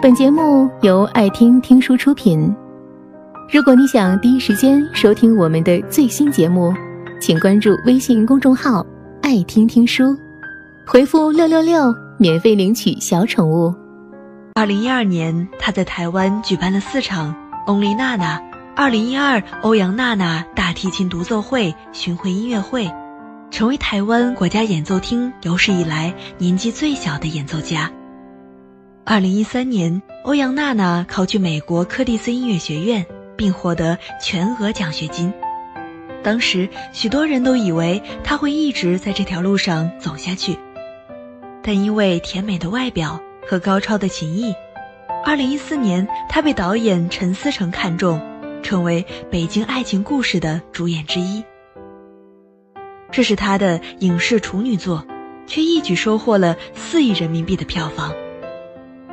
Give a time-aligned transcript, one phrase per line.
[0.00, 2.54] 本节目由爱听听书出品。
[3.52, 6.72] 如果你想第一时间收听我们的最新节目，
[7.20, 8.86] 请关注微信公众号
[9.22, 10.16] “爱听听书”，
[10.86, 13.74] 回复“六六六”免费领取小宠物。
[14.54, 17.34] 二零一二年，他在台湾举办了四场
[17.66, 18.40] “翁丽娜娜”
[18.76, 22.88] 二零一二欧阳娜娜大提琴独奏会巡回音乐会，
[23.50, 27.90] 成为台湾国家演奏厅有史以来年纪最小的演奏家。
[29.10, 33.06] 二零一三年，欧阳娜娜考取美国柯蒂斯音乐学院，
[33.38, 35.32] 并获得全额奖学金。
[36.22, 40.58] 当时，许多人都以为她会一直在这条路上走下去，
[41.62, 44.54] 但因为甜美的外表和高超的琴艺，
[45.24, 48.20] 二零一四年，她被导演陈思诚看中，
[48.62, 51.42] 成为《北京爱情故事》的主演之一。
[53.10, 55.02] 这是她的影视处女作，
[55.46, 58.12] 却一举收获了四亿人民币的票房。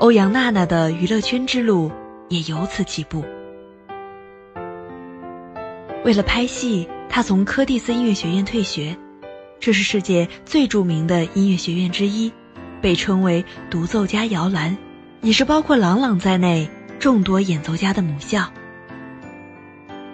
[0.00, 1.90] 欧阳娜娜的娱乐圈之路
[2.28, 3.24] 也由此起步。
[6.04, 8.96] 为了拍戏，她从柯蒂斯音乐学院退学，
[9.58, 12.32] 这是世界最著名的音乐学院之一，
[12.80, 14.76] 被称为“独奏家摇篮”，
[15.20, 18.48] 也是包括郎朗在内众多演奏家的母校。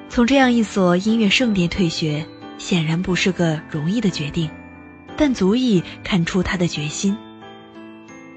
[0.08, 2.24] 从这样一所音乐圣殿退学，
[2.56, 4.48] 显然不是个容易的决定，
[5.14, 7.14] 但足以看出他的决心。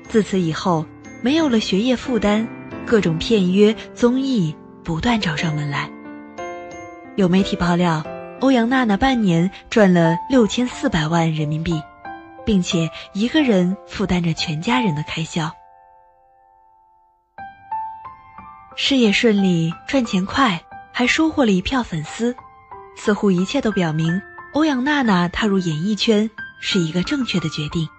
[0.10, 0.86] 自此以后。
[1.22, 2.48] 没有了学业负担，
[2.86, 5.90] 各种片约综艺不断找上门来。
[7.16, 8.04] 有媒体爆料，
[8.40, 11.82] 欧阳娜娜半年赚了六千四百万人民币，
[12.46, 15.52] 并且一个人负担着全家人的开销。
[18.76, 20.62] 事业顺利，赚钱快，
[20.94, 22.36] 还收获了一票粉丝，
[22.96, 24.22] 似乎一切都表明
[24.54, 26.30] 欧阳娜娜踏入演艺圈
[26.60, 27.90] 是一个正确的决定。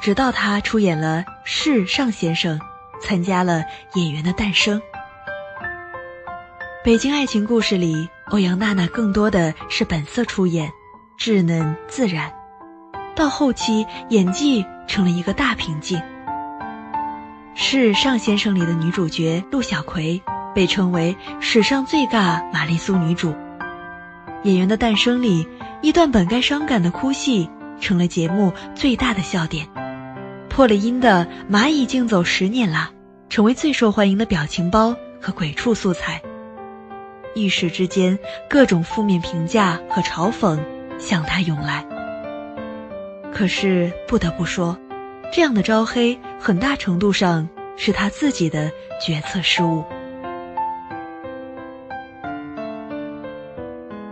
[0.00, 2.58] 直到她出演了《世上先生》，
[3.00, 3.60] 参加了
[4.00, 4.80] 《演员的诞生》。
[6.84, 10.68] 《北京爱情故事》里，欧阳娜娜更多的是本色出演，
[11.16, 12.32] 稚嫩自然。
[13.14, 15.96] 到后期，演技成了一个大瓶颈。
[17.54, 20.20] 《世上先生》里的女主角陆小葵
[20.52, 23.30] 被称为史上最尬玛丽苏女主，
[24.42, 25.46] 《演员的诞生》里
[25.80, 27.48] 一段本该伤感的哭戏，
[27.80, 29.64] 成了节目最大的笑点。
[30.56, 32.90] 破了音的《蚂蚁竞走十年了》，
[33.30, 36.22] 成为最受欢迎的表情包和鬼畜素材。
[37.34, 38.18] 一时之间，
[38.48, 40.58] 各种负面评价和嘲讽
[40.98, 41.84] 向他涌来。
[43.34, 44.78] 可是不得不说，
[45.30, 47.46] 这样的招黑很大程度上
[47.76, 49.84] 是他自己的决策失误。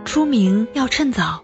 [0.05, 1.43] 出名要趁早，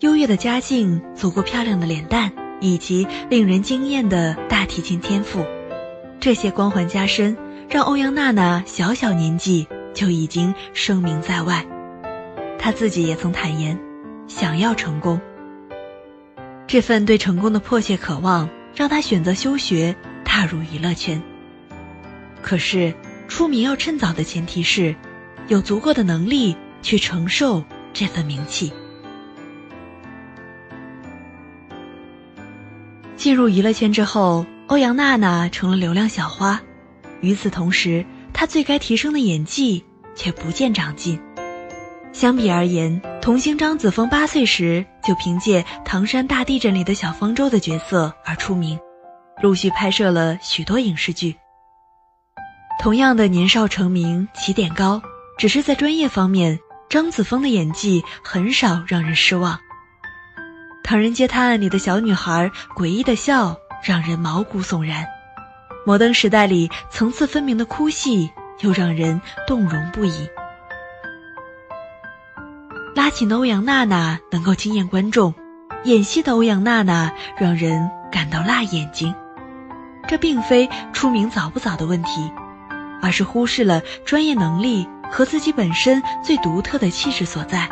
[0.00, 2.32] 优越的家境，足够漂亮的脸蛋。
[2.60, 5.44] 以及令人惊艳的大提琴天赋，
[6.18, 7.36] 这些光环加身，
[7.68, 11.64] 让欧阳娜娜小小年纪就已经声名在外。
[12.58, 13.78] 她自己也曾坦言，
[14.26, 15.20] 想要成功。
[16.66, 19.94] 这份对成功的迫切渴望，让她选择休学，
[20.24, 21.22] 踏入娱乐圈。
[22.42, 22.92] 可是，
[23.28, 24.94] 出名要趁早的前提是，
[25.48, 27.62] 有足够的能力去承受
[27.92, 28.72] 这份名气。
[33.16, 36.60] 进入娱乐圈之后，欧阳娜娜成了流量小花。
[37.20, 39.84] 与此同时，她最该提升的演技
[40.14, 41.18] 却不见长进。
[42.12, 48.78] 相比而言，童星张子枫八岁时就凭借《唐山大地震》里的小方舟的角色而出名，
[49.42, 51.34] 陆续拍摄了许多影视剧。
[52.80, 55.00] 同样的年少成名，起点高，
[55.38, 59.54] 只是在专业方面，张子枫的演技很少让人失望。
[60.86, 65.02] 《唐人街探案》里的小女孩诡异的笑让人毛骨悚然，
[65.84, 68.30] 《摩登时代》里层次分明的哭戏
[68.60, 70.28] 又让人动容不已。
[72.94, 75.34] 拉琴的欧阳娜娜能够惊艳观众，
[75.82, 79.12] 演戏的欧阳娜娜让人感到辣眼睛。
[80.06, 82.30] 这并非出名早不早的问题，
[83.02, 87.68] 而是忽视了专业能力和自己本身最独特的气质所在。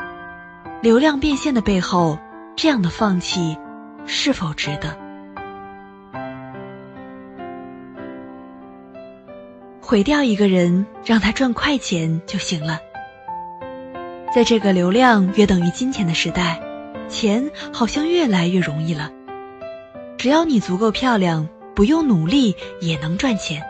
[0.83, 2.19] 流量变现的背后。
[2.57, 3.59] 这样的放弃
[4.07, 4.97] 是否值得？
[9.81, 12.79] 毁掉一个人，让他赚快钱就行了。
[14.35, 16.61] 在这个流量约等于金钱的时代，
[17.09, 19.11] 钱好像越来越容易了。
[20.17, 23.63] 只要你足够漂亮，不用努力也能赚钱。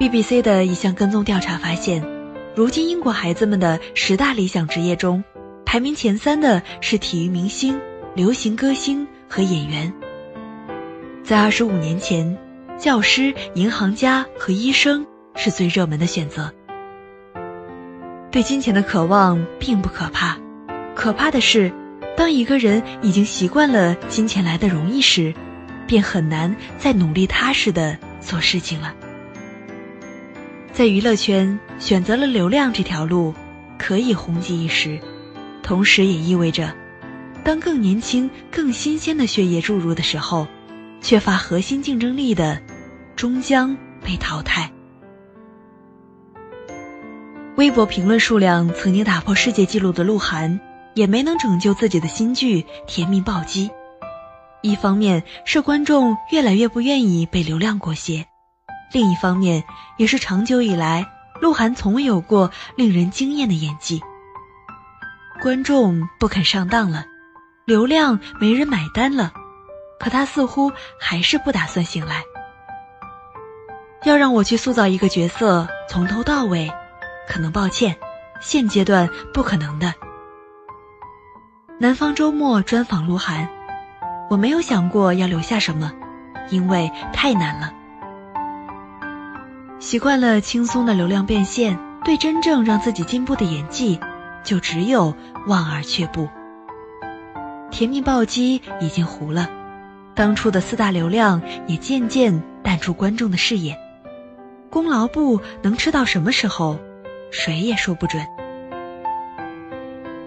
[0.00, 2.04] BBC 的一项跟踪调查发现，
[2.54, 5.22] 如今英国孩子们的十大理想职业中。
[5.70, 7.78] 排名前三的是体育明星、
[8.14, 9.92] 流行歌星和演员。
[11.22, 12.38] 在二十五年前，
[12.78, 15.06] 教师、银行家和医生
[15.36, 16.50] 是最热门的选择。
[18.30, 20.38] 对金钱的渴望并不可怕，
[20.94, 21.70] 可怕的是，
[22.16, 25.34] 当一个人已经习惯了金钱来的容易时，
[25.86, 28.94] 便很难再努力踏实的做事情了。
[30.72, 33.34] 在娱乐圈选择了流量这条路，
[33.76, 34.98] 可以红极一时，
[35.68, 36.74] 同时也意味着，
[37.44, 40.46] 当更年轻、更新鲜的血液注入的时候，
[41.02, 42.58] 缺乏核心竞争力的，
[43.14, 44.72] 终将被淘汰。
[47.56, 50.58] 微博评论数量曾经打破世界纪录的鹿晗，
[50.94, 53.68] 也没能拯救自己的新剧《甜蜜暴击》。
[54.62, 58.24] 一方面是观众越来越不愿意被流量裹挟，
[58.94, 59.62] 另一方面
[59.98, 61.06] 也是长久以来
[61.42, 64.00] 鹿晗从未有过令人惊艳的演技。
[65.40, 67.04] 观众不肯上当了，
[67.64, 69.32] 流量没人买单了，
[70.00, 72.24] 可他似乎还是不打算醒来。
[74.04, 76.70] 要让我去塑造一个角色，从头到尾。
[77.28, 77.94] 可能抱歉，
[78.40, 79.94] 现阶段不可能的。
[81.78, 83.46] 南方周末专访鹿晗，
[84.30, 85.92] 我没有想过要留下什么，
[86.48, 87.72] 因为太难了。
[89.78, 94.00] 习惯了轻松的流量变现，对真正让自己进步的演技，
[94.48, 95.14] 就只有
[95.46, 96.26] 望而却步。
[97.70, 99.50] 甜蜜暴击已经糊了，
[100.14, 103.78] 当初的四大流量也渐渐淡出观众的视野。
[104.70, 106.78] 功劳簿能吃到什么时候？
[107.30, 108.26] 谁也说不准。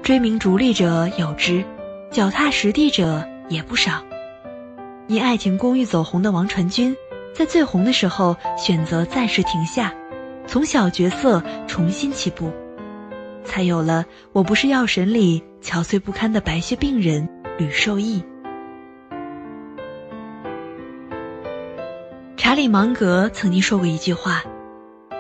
[0.04, 1.66] 追名逐利者有之，
[2.12, 4.04] 脚踏实地者也不少。
[5.08, 6.96] 因《爱情公寓》走红的王传君，
[7.34, 9.92] 在最红的时候选择暂时停下，
[10.46, 12.52] 从小角色重新起步，
[13.52, 17.28] 才有了《我不是药神》里憔悴不堪的白血病人
[17.58, 18.24] 吕受益。
[22.38, 24.42] 查理芒格曾经说过一句话。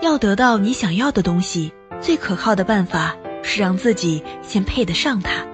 [0.02, 5.46] 要得到你想要的东西，最可靠的办法是让自己先配得上它。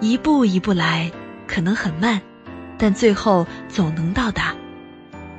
[0.00, 1.10] 一步一步来，
[1.48, 2.22] 可能很慢，
[2.78, 4.54] 但最后总能到达。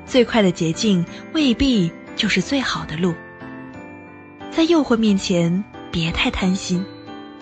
[0.06, 3.14] 最快的捷径未必就是最好的路。
[4.52, 6.84] 在诱惑面前，别太贪心，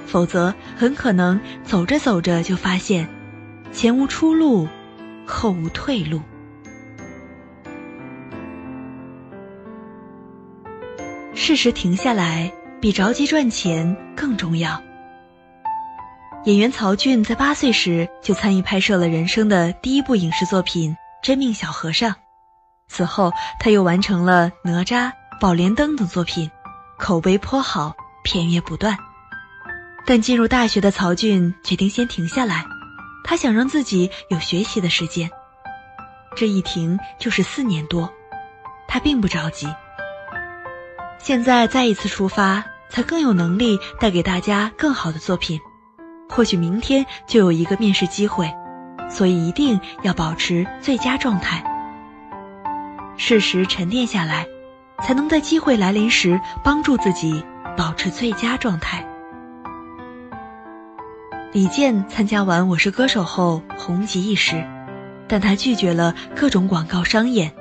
[0.06, 3.08] 否则很可能走着走着就发现，
[3.72, 4.68] 前无出路，
[5.26, 6.22] 后无退路。
[11.34, 14.82] 适时停下来，比着急赚钱更重要。
[16.46, 20.92] 演员曹骏在八岁时就参与拍摄了人生的第一部影视作品
[21.24, 22.12] 《真命小和尚》，
[22.88, 24.86] 此后他又完成了《哪吒》
[25.40, 26.50] 《宝莲灯》等作品，
[26.98, 28.98] 口碑颇好，片约不断。
[30.06, 32.66] 但进入大学的曹俊决定先停下来，
[33.24, 35.30] 他想让自己有学习的时间。
[36.36, 38.12] 这一停就是四年多，
[38.88, 39.68] 他并不着急。
[41.18, 45.60] 现在再一次出发，才更有能力带给大家更好的作品。
[46.30, 48.52] 或许明天就有一个面试机会，
[49.10, 51.64] 所以一定要保持最佳状态。
[53.18, 54.46] 适时沉淀下来，
[55.04, 57.44] 才能在机会来临时帮助自己
[57.78, 59.06] 保持最佳状态。
[61.52, 64.66] 李健参加完《我是歌手》后红极一时，
[65.28, 67.52] 但他拒绝了各种广告商演，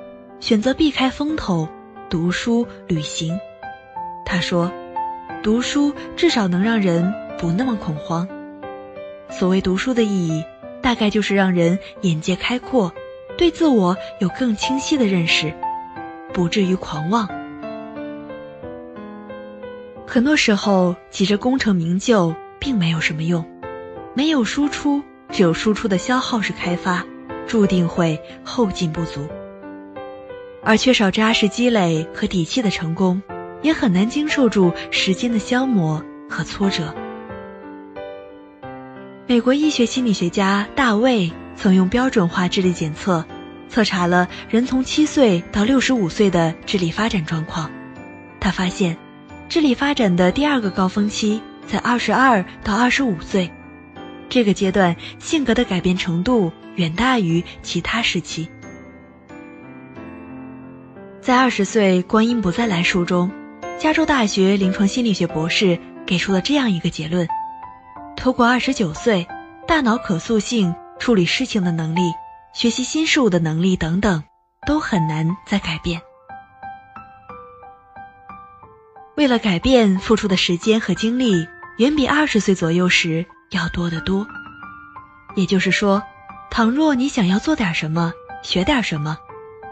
[0.40, 1.68] 选择避开风头，
[2.10, 3.38] 读书旅行。
[4.26, 4.72] 他说
[5.44, 8.26] ：“读书至少能让人不那么恐慌。
[9.30, 10.44] 所谓读书的意义，
[10.82, 12.92] 大概就是让人眼界开阔，
[13.38, 15.54] 对自我有更清晰的认识，
[16.34, 17.26] 不至于狂妄。
[20.06, 23.42] 很多时候，急着功成名就并没有什么用。
[24.12, 27.02] 没有输出，只有输出的消耗式开发，
[27.46, 29.26] 注定会后劲不足。
[30.62, 33.22] 而缺少扎实积累和底气的成功。”
[33.64, 36.94] 也很难经受住时间的消磨和挫折。
[39.26, 43.24] 美国医学心理学家大卫曾用标准化智力检测，
[43.74, 47.68] 测查了人从七岁到六十五岁的智力发展状况。
[48.38, 48.96] 他发现，
[49.48, 53.50] 智力发展的第二个高峰期在二十二到二十五岁，
[54.28, 58.48] 这个阶段性格的改变程度远大于其他时期。
[61.20, 63.28] 在《二十岁光阴不再来》书中。
[63.76, 65.76] 加州大学临床心理学博士
[66.06, 67.26] 给出了这样一个结论：，
[68.16, 69.26] 透过二十九岁，
[69.66, 72.02] 大脑可塑性、处理事情的能力、
[72.54, 74.22] 学习新事物的能力等等，
[74.64, 76.00] 都很难再改变。
[79.16, 84.24] 为了改变，付出的时间和精力远比二十岁左右时要多得多。
[85.34, 86.00] 也就是说，
[86.48, 88.12] 倘若你想要做点什么、
[88.44, 89.18] 学点什么，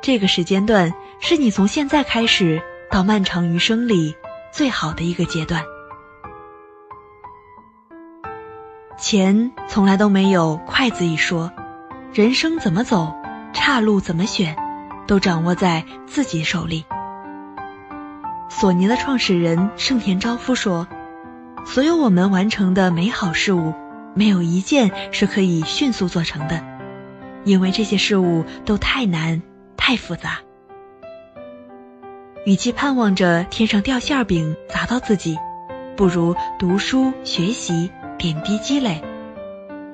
[0.02, 2.60] 这个时间段是你从现在开始
[2.90, 4.12] 到漫长余生里
[4.52, 5.64] 最好的一个阶段。
[8.98, 11.52] 钱从来都没有筷子一说，
[12.14, 13.14] 人生怎么走，
[13.54, 14.54] 岔路怎么选，
[15.06, 16.84] 都掌握在自己手里。
[18.50, 20.86] 索尼的创始人盛田昭夫说
[21.64, 23.72] ：“所有我们完成的美好事物，
[24.14, 26.62] 没有一件是可以迅速做成的，
[27.44, 29.40] 因为这些事物都太难、
[29.78, 30.40] 太复杂。
[32.44, 35.38] 与其盼望着天上掉馅饼砸到自己，
[35.96, 39.02] 不如读书学习。”点滴积累，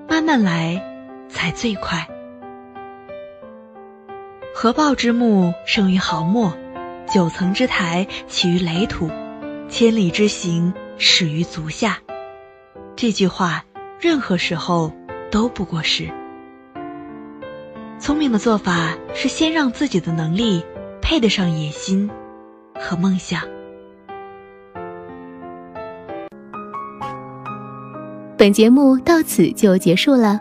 [0.06, 0.87] 慢慢来，
[1.28, 2.06] 才最快。
[4.54, 6.50] 合抱之木，生于毫末；
[7.12, 9.08] 九层之台，起于垒土；
[9.68, 11.98] 千里之行，始于足下。
[12.96, 13.64] 这句话，
[14.00, 14.92] 任何时候
[15.30, 16.10] 都不过时。
[18.00, 20.64] 聪明的做法是先让自己的能力
[21.00, 22.10] 配得上野心
[22.74, 23.42] 和梦想。
[28.36, 30.40] 本节目到此就结束了，